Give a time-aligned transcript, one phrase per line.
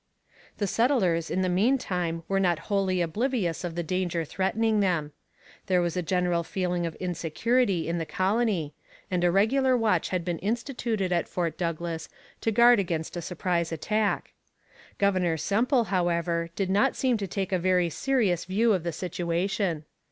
[0.57, 5.11] The settlers in the meantime were not wholly oblivious of the danger threatening them.
[5.67, 8.73] There was a general feeling of insecurity in the colony,
[9.11, 12.09] and a regular watch had been instituted at Fort Douglas
[12.41, 14.33] to guard against a surprise attack.
[14.97, 19.85] Governor Semple, however, did not seem to take a very serious view of the situation.